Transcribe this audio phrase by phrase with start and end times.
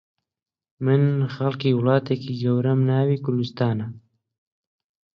[0.85, 1.03] من
[1.33, 3.87] خەڵکی وڵاتێکی گەورەم ناوی کوردستانە